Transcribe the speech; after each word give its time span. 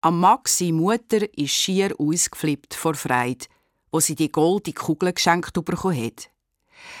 Am 0.00 0.20
Maxi 0.20 0.70
Mutter 0.70 1.26
ist 1.36 1.50
schier 1.50 1.92
ausgeflippt 1.98 2.74
vor 2.74 2.94
Freude, 2.94 3.46
wo 3.90 3.98
sie 3.98 4.14
die 4.14 4.30
goldige 4.30 4.80
Kugel 4.80 5.12
geschenkt 5.12 5.52
bekommen 5.52 6.04
hat. 6.04 6.30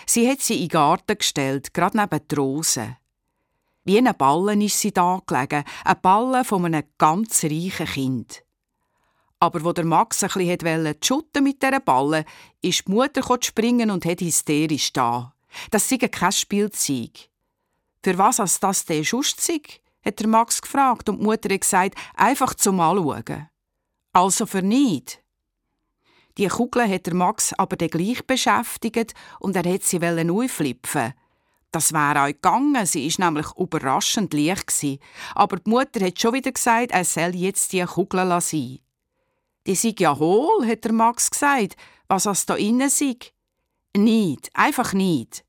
Sie 0.04 0.28
hat 0.28 0.40
sie 0.40 0.54
in 0.54 0.62
den 0.62 0.68
Garten 0.70 1.16
gestellt, 1.16 1.72
gerade 1.72 1.96
neben 1.96 2.26
die 2.26 2.34
Rosen. 2.34 2.96
Wie 3.84 3.98
ein 3.98 4.16
Ballen 4.18 4.60
ist 4.62 4.80
sie 4.80 4.90
da 4.90 5.22
gelegen, 5.24 5.62
ein 5.84 6.00
Ballen 6.02 6.44
von 6.44 6.64
einem 6.64 6.82
ganz 6.98 7.44
reichen 7.44 7.86
Kind. 7.86 8.42
Aber 9.38 9.62
wo 9.62 9.72
der 9.72 9.84
Max 9.84 10.24
ein 10.24 10.30
bisschen 10.30 10.96
schutten 11.00 11.44
mit 11.44 11.62
dieser 11.62 11.78
Ballen, 11.78 12.24
ist 12.62 12.88
die 12.88 12.90
Mutter 12.90 13.22
springen 13.40 13.92
und 13.92 14.06
hat 14.06 14.20
hysterisch 14.20 14.92
da. 14.92 15.32
Das 15.70 15.88
sei 15.88 15.98
kein 15.98 16.32
Spielzeug. 16.32 17.28
Für 18.02 18.18
was 18.18 18.40
als 18.40 18.58
das 18.58 18.84
der 18.84 19.04
Schust 19.04 19.40
sei? 19.40 19.60
Hat 20.04 20.20
der 20.20 20.28
Max 20.28 20.62
gefragt 20.62 21.08
und 21.08 21.18
die 21.18 21.24
Mutter 21.24 21.52
hat 21.52 21.60
gesagt, 21.60 21.94
einfach 22.14 22.54
zum 22.54 22.80
Anschauen. 22.80 23.48
Also 24.12 24.46
für 24.46 24.62
nicht. 24.62 25.22
Die 26.38 26.46
Kugel 26.46 26.88
hat 26.88 27.06
der 27.06 27.14
Max 27.14 27.52
aber 27.54 27.76
gleich 27.76 28.24
beschäftigt 28.24 29.14
und 29.40 29.56
er 29.56 29.72
hat 29.72 29.82
sie 29.82 29.98
neu 29.98 30.48
flipfen. 30.48 31.14
Das 31.70 31.92
wäre 31.92 32.22
auch 32.22 32.26
gegangen, 32.28 32.86
sie 32.86 33.06
ist 33.06 33.18
nämlich 33.18 33.46
überraschend 33.56 34.32
leicht. 34.32 35.00
Aber 35.34 35.56
die 35.58 35.68
Mutter 35.68 36.04
hat 36.04 36.18
schon 36.18 36.34
wieder 36.34 36.52
gesagt, 36.52 36.92
er 36.92 37.04
soll 37.04 37.34
jetzt 37.34 37.72
die 37.72 37.84
Kugel 37.84 38.40
sein. 38.40 38.78
Die 39.66 39.74
sei 39.74 39.94
ja 39.98 40.16
hohl, 40.16 40.66
hat 40.66 40.84
der 40.84 40.92
Max 40.92 41.30
gesagt, 41.30 41.76
was 42.06 42.24
es 42.24 42.46
da 42.46 42.54
innen 42.54 42.88
sei. 42.88 43.16
Nicht, 43.94 44.48
einfach 44.54 44.94
nicht. 44.94 45.44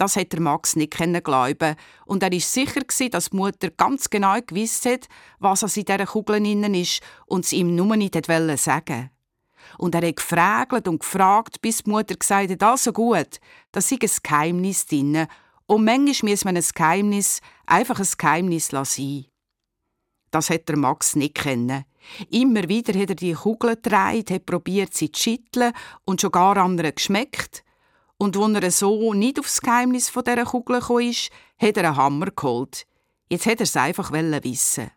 Das 0.00 0.16
hat 0.16 0.32
der 0.32 0.40
Max 0.40 0.76
nicht 0.76 0.94
glauben 1.24 1.76
und 2.06 2.22
er 2.22 2.32
ist 2.32 2.50
sicher 2.50 2.80
dass 3.10 3.28
die 3.28 3.36
Mutter 3.36 3.68
ganz 3.68 4.08
genau 4.08 4.34
gewusst 4.40 4.86
hat, 4.86 5.08
was 5.40 5.62
in 5.76 5.84
dieser 5.84 6.06
Kugel 6.06 6.36
innen 6.36 6.72
ist 6.72 7.02
und 7.26 7.44
es 7.44 7.52
ihm 7.52 7.74
nur 7.76 7.94
nicht 7.96 8.16
sagen 8.16 8.56
sagen. 8.56 9.10
Und 9.76 9.94
er 9.94 10.08
hat 10.08 10.16
gefragt 10.16 10.88
und 10.88 11.00
gefragt, 11.00 11.60
bis 11.60 11.82
die 11.82 11.90
Mutter 11.90 12.14
gesagt 12.14 12.50
hat, 12.50 12.62
also 12.62 12.94
gut, 12.94 13.40
da 13.72 13.82
sei 13.82 13.98
ein 14.00 14.10
Geheimnis 14.22 14.86
drin. 14.86 15.26
Und 15.66 15.84
manchmal 15.84 16.30
muss 16.30 16.46
man 16.46 16.56
ein 16.56 16.64
Geheimnis 16.74 17.42
einfach 17.66 18.00
ein 18.00 18.08
Geheimnis 18.16 18.72
lassen. 18.72 19.26
Das 20.30 20.48
hat 20.48 20.66
der 20.70 20.78
Max 20.78 21.14
nicht 21.14 21.34
kennen. 21.34 21.84
Immer 22.30 22.66
wieder 22.70 22.98
hat 22.98 23.10
er 23.10 23.16
die 23.16 23.34
Kugel 23.34 23.76
gedreht, 23.76 24.30
hat 24.30 24.46
probiert 24.46 24.94
sie 24.94 25.12
zu 25.12 25.20
schütteln 25.24 25.74
und 26.06 26.22
schon 26.22 26.32
gar 26.32 26.56
anderen 26.56 26.94
geschmeckt. 26.94 27.64
Und 28.20 28.36
als 28.36 28.62
er 28.62 28.70
so 28.70 29.14
nicht 29.14 29.38
aufs 29.38 29.62
Geheimnis 29.62 30.10
von 30.10 30.22
dieser 30.22 30.44
Kugel 30.44 30.80
kam, 30.80 30.98
hat 31.58 31.76
er 31.78 31.84
einen 31.86 31.96
Hammer 31.96 32.26
geholt. 32.26 32.86
Jetzt 33.30 33.46
hat 33.46 33.60
er 33.60 33.64
es 33.64 33.74
einfach 33.74 34.12
wissen. 34.12 34.90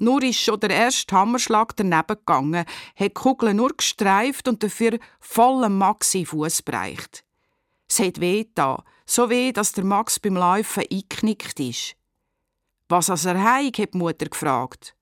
Nur 0.00 0.20
ist 0.24 0.40
schon 0.40 0.58
der 0.58 0.70
erste 0.70 1.14
Hammerschlag 1.14 1.76
daneben 1.76 2.08
gegangen, 2.08 2.64
hat 2.64 2.66
die 2.98 3.10
Kugel 3.10 3.54
nur 3.54 3.76
gestreift 3.76 4.48
und 4.48 4.60
dafür 4.60 4.98
voll 5.20 5.68
Maxi 5.68 6.26
Fuß 6.26 6.62
bereicht. 6.62 7.22
Es 7.88 8.00
hat 8.00 8.18
weh 8.18 8.44
da, 8.56 8.82
so 9.06 9.30
weh, 9.30 9.52
dass 9.52 9.70
der 9.70 9.84
Max 9.84 10.18
beim 10.18 10.34
Laufen 10.34 10.82
eingeknickt 10.90 11.60
ist. 11.60 11.94
Was 12.88 13.08
als 13.08 13.24
er 13.24 13.40
heig, 13.40 13.78
hat 13.78 13.94
die 13.94 13.98
Mutter 13.98 14.26
gefragt. 14.26 14.96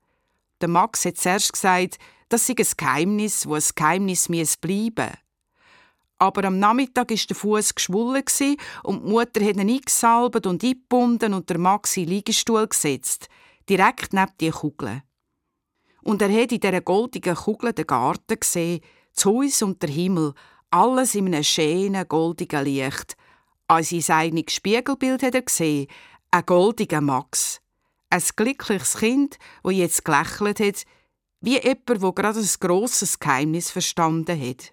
Der 0.61 0.69
Max 0.69 1.07
hat 1.07 1.17
zuerst 1.17 1.55
gesagt, 1.55 1.99
das 2.29 2.47
sei 2.47 2.55
ein 2.59 2.67
Geheimnis, 2.77 3.47
wo 3.49 3.55
ein 3.55 3.63
Geheimnis 3.75 4.29
bleiben 4.29 5.09
muss. 5.09 5.28
Aber 6.19 6.45
am 6.45 6.59
Nachmittag 6.59 7.11
war 7.11 7.17
der 7.17 7.37
Fuß 7.37 7.75
geschwollen 7.75 8.25
und 8.83 9.05
die 9.05 9.11
Mutter 9.11 9.45
hat 9.45 9.57
ihn 9.57 9.71
eingesalbt 9.71 10.47
und 10.47 10.65
eingebunden 10.65 11.33
und 11.33 11.49
der 11.49 11.59
Max 11.59 11.97
in 11.97 12.07
den 12.07 12.15
Liegestuhl 12.15 12.67
gesetzt, 12.67 13.29
direkt 13.69 14.13
neben 14.13 14.33
die 14.41 14.51
Kugel. 14.51 15.03
Und 16.03 16.23
er 16.23 16.33
hat 16.33 16.53
in 16.53 16.61
dieser 16.61 16.81
goldigen 16.81 17.37
Kugel 17.37 17.73
den 17.73 17.87
Garten 17.87 18.41
gesehen, 18.41 18.81
das 19.15 19.27
Haus 19.27 19.63
und 19.63 19.83
der 19.83 19.91
Himmel, 19.91 20.35
alles 20.71 21.15
in 21.15 21.27
einem 21.27 21.45
schönen, 21.45 22.09
goldigen 22.09 22.65
Licht. 22.65 23.17
Als 23.69 23.91
sein 23.91 24.17
eigenes 24.17 24.55
Spiegelbild 24.55 25.23
hat 25.23 25.35
er 25.35 25.43
gesehen, 25.43 25.87
ein 26.31 26.47
goldiger 26.47 27.01
Max. 27.01 27.61
Ein 28.11 28.23
glückliches 28.37 28.97
Kind, 28.97 29.39
wo 29.63 29.71
jetzt 29.71 30.05
gelächelt 30.05 30.61
hat, 30.61 30.85
wie 31.41 31.61
jemand, 31.61 32.03
wo 32.03 32.13
gerade 32.13 32.41
ein 32.41 32.49
grosses 32.61 33.19
Geheimnis 33.19 33.71
verstanden 33.71 34.41
hat. 34.41 34.73